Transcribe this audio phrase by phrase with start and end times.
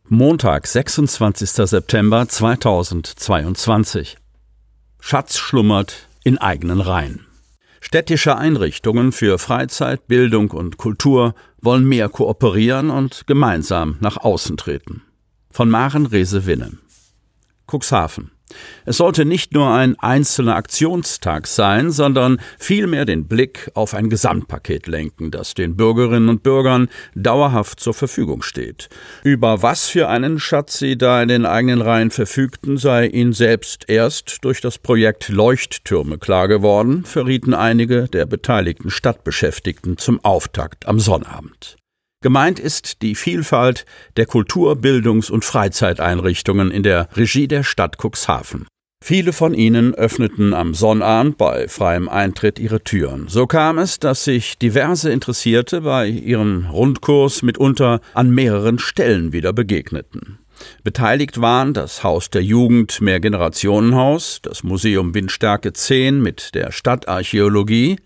[0.08, 1.50] Montag, 26.
[1.50, 4.16] September 2022.
[4.98, 7.25] Schatz schlummert in eigenen Reihen.
[7.86, 15.04] Städtische Einrichtungen für Freizeit, Bildung und Kultur wollen mehr kooperieren und gemeinsam nach außen treten.
[15.52, 16.78] Von Maren Rese-Winne.
[17.70, 18.32] Cuxhaven.
[18.84, 24.86] Es sollte nicht nur ein einzelner Aktionstag sein, sondern vielmehr den Blick auf ein Gesamtpaket
[24.86, 28.88] lenken, das den Bürgerinnen und Bürgern dauerhaft zur Verfügung steht.
[29.24, 33.84] Über was für einen Schatz sie da in den eigenen Reihen verfügten, sei ihnen selbst
[33.88, 41.00] erst durch das Projekt Leuchttürme klar geworden, verrieten einige der beteiligten Stadtbeschäftigten zum Auftakt am
[41.00, 41.76] Sonnabend.
[42.26, 48.66] Gemeint ist die Vielfalt der Kultur-, Bildungs- und Freizeiteinrichtungen in der Regie der Stadt Cuxhaven.
[49.00, 53.28] Viele von ihnen öffneten am Sonnabend bei freiem Eintritt ihre Türen.
[53.28, 59.52] So kam es, dass sich diverse Interessierte bei ihrem Rundkurs mitunter an mehreren Stellen wieder
[59.52, 60.40] begegneten.
[60.82, 67.98] Beteiligt waren das Haus der Jugend Mehrgenerationenhaus, das Museum Windstärke 10 mit der Stadtarchäologie,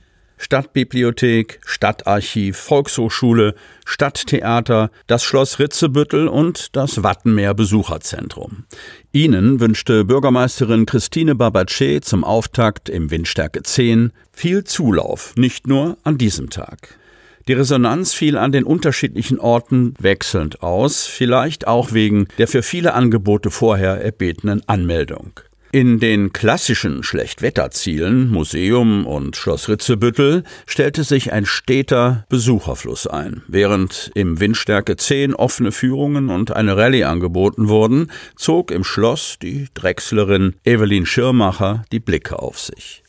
[0.43, 8.65] Stadtbibliothek, Stadtarchiv, Volkshochschule, Stadttheater, das Schloss Ritzebüttel und das Wattenmeer Besucherzentrum.
[9.13, 16.17] Ihnen wünschte Bürgermeisterin Christine Babachet zum Auftakt im Windstärke 10 viel Zulauf, nicht nur an
[16.17, 16.99] diesem Tag.
[17.47, 22.95] Die Resonanz fiel an den unterschiedlichen Orten wechselnd aus, vielleicht auch wegen der für viele
[22.95, 25.41] Angebote vorher erbetenen Anmeldung.
[25.73, 33.45] In den klassischen Schlechtwetterzielen Museum und Schloss Ritzebüttel stellte sich ein steter Besucherfluss ein.
[33.47, 39.69] Während im Windstärke 10 offene Führungen und eine Rallye angeboten wurden, zog im Schloss die
[39.75, 43.05] Drechslerin Evelyn Schirmacher die Blicke auf sich.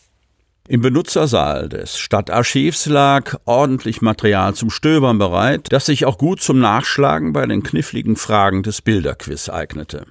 [0.67, 6.59] Im Benutzersaal des Stadtarchivs lag ordentlich Material zum Stöbern bereit, das sich auch gut zum
[6.59, 10.05] Nachschlagen bei den kniffligen Fragen des Bilderquiz eignete.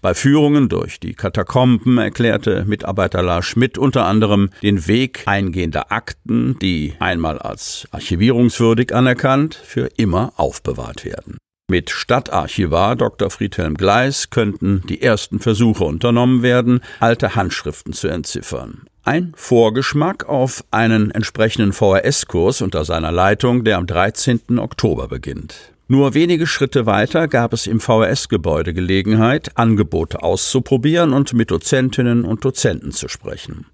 [0.00, 6.58] Bei Führungen durch die Katakomben erklärte Mitarbeiter Lars Schmidt unter anderem den Weg eingehender Akten,
[6.60, 11.38] die einmal als archivierungswürdig anerkannt, für immer aufbewahrt werden.
[11.70, 13.30] Mit Stadtarchivar Dr.
[13.30, 18.82] Friedhelm Gleis könnten die ersten Versuche unternommen werden, alte Handschriften zu entziffern.
[19.02, 24.58] Ein Vorgeschmack auf einen entsprechenden VHS-Kurs unter seiner Leitung, der am 13.
[24.58, 25.73] Oktober beginnt.
[25.86, 32.42] Nur wenige Schritte weiter gab es im VHS-Gebäude Gelegenheit, Angebote auszuprobieren und mit Dozentinnen und
[32.42, 33.66] Dozenten zu sprechen.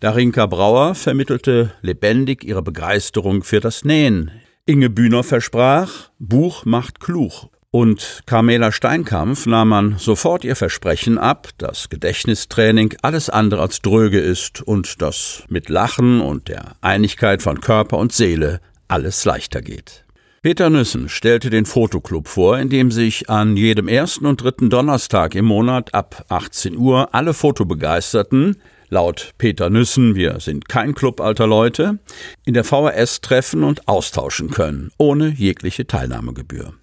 [0.00, 4.32] Darinka Brauer vermittelte lebendig ihre Begeisterung für das Nähen.
[4.66, 7.48] Inge Bühner versprach, Buch macht klug.
[7.70, 14.20] Und Carmela Steinkampf nahm man sofort ihr Versprechen ab, dass Gedächtnistraining alles andere als dröge
[14.20, 20.04] ist und dass mit Lachen und der Einigkeit von Körper und Seele alles leichter geht.
[20.42, 25.36] Peter Nüssen stellte den Fotoclub vor, in dem sich an jedem ersten und dritten Donnerstag
[25.36, 28.56] im Monat ab 18 Uhr alle Fotobegeisterten
[28.88, 32.00] laut Peter Nüssen, wir sind kein Club alter Leute,
[32.44, 36.74] in der VHS treffen und austauschen können, ohne jegliche Teilnahmegebühr.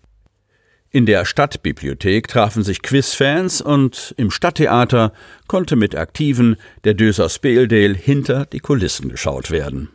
[0.89, 5.11] In der Stadtbibliothek trafen sich Quizfans und im Stadttheater
[5.47, 6.55] konnte mit Aktiven
[6.85, 9.89] der Döser Speldale hinter die Kulissen geschaut werden.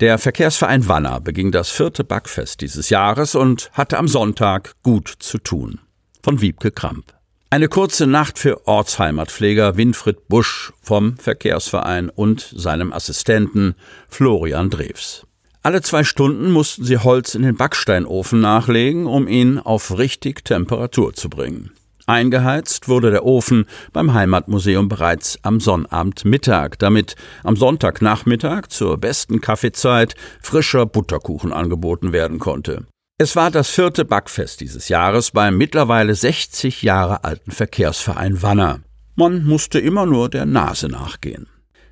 [0.00, 5.38] Der Verkehrsverein Wanner beging das vierte Backfest dieses Jahres und hatte am Sonntag gut zu
[5.38, 5.78] tun.
[6.20, 7.14] Von Wiebke Kramp.
[7.48, 13.76] Eine kurze Nacht für Ortsheimatpfleger Winfried Busch vom Verkehrsverein und seinem Assistenten
[14.08, 15.28] Florian Drews.
[15.62, 21.14] Alle zwei Stunden mussten sie Holz in den Backsteinofen nachlegen, um ihn auf richtig Temperatur
[21.14, 21.70] zu bringen.
[22.06, 30.14] Eingeheizt wurde der Ofen beim Heimatmuseum bereits am Sonnabendmittag, damit am Sonntagnachmittag zur besten Kaffeezeit
[30.42, 32.86] frischer Butterkuchen angeboten werden konnte.
[33.16, 38.80] Es war das vierte Backfest dieses Jahres beim mittlerweile 60 Jahre alten Verkehrsverein Wanner.
[39.14, 41.46] Man musste immer nur der Nase nachgehen.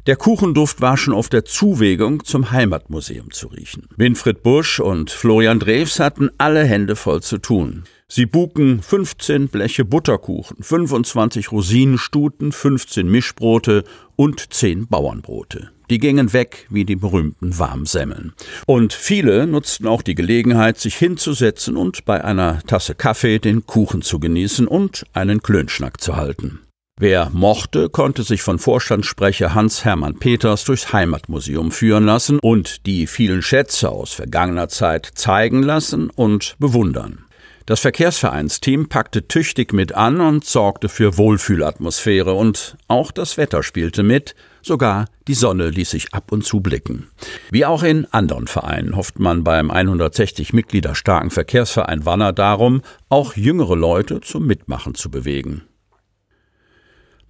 [0.09, 3.89] Der Kuchenduft war schon auf der Zuwegung zum Heimatmuseum zu riechen.
[3.97, 7.85] Winfried Busch und Florian Drews hatten alle Hände voll zu tun.
[8.09, 13.85] Sie buken 15 Bleche Butterkuchen, 25 Rosinenstuten, 15 Mischbrote
[14.17, 15.71] und 10 Bauernbrote.
[15.89, 18.33] Die gingen weg wie die berühmten Warmsemmeln.
[18.67, 24.03] Und viele nutzten auch die Gelegenheit, sich hinzusetzen und bei einer Tasse Kaffee den Kuchen
[24.03, 26.59] zu genießen und einen Klönschnack zu halten.
[27.03, 33.43] Wer mochte, konnte sich von Vorstandssprecher Hans-Hermann Peters durchs Heimatmuseum führen lassen und die vielen
[33.43, 37.25] Schätze aus vergangener Zeit zeigen lassen und bewundern.
[37.67, 44.05] Das Verkehrsvereinsteam packte tüchtig mit an und sorgte für Wohlfühlatmosphäre und auch das Wetter spielte
[44.05, 47.09] mit, sogar die Sonne ließ sich ab und zu blicken.
[47.51, 53.35] Wie auch in anderen Vereinen hofft man beim 160 Mitglieder starken Verkehrsverein Wanner darum, auch
[53.35, 55.63] jüngere Leute zum Mitmachen zu bewegen.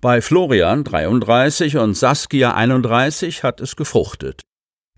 [0.03, 4.41] Bei Florian 33 und Saskia 31 hat es gefruchtet.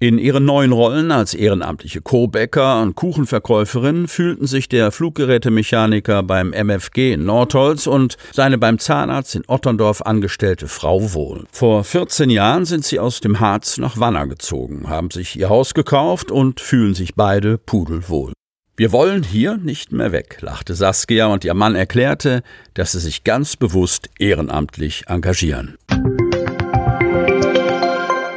[0.00, 7.12] In ihren neuen Rollen als ehrenamtliche Co-Bäcker und Kuchenverkäuferin fühlten sich der Fluggerätemechaniker beim MFG
[7.12, 11.44] in Nordholz und seine beim Zahnarzt in Otterndorf angestellte Frau wohl.
[11.52, 15.74] Vor 14 Jahren sind sie aus dem Harz nach Wanner gezogen, haben sich ihr Haus
[15.74, 18.32] gekauft und fühlen sich beide pudelwohl.
[18.76, 22.42] Wir wollen hier nicht mehr weg, lachte Saskia und ihr Mann erklärte,
[22.74, 25.78] dass sie sich ganz bewusst ehrenamtlich engagieren.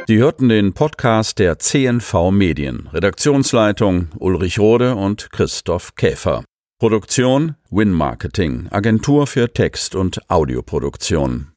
[0.06, 2.88] Sie hörten den Podcast der CNV Medien.
[2.92, 6.44] Redaktionsleitung Ulrich Rode und Christoph Käfer.
[6.78, 11.46] Produktion Win Marketing, Agentur für Text- und Audioproduktion.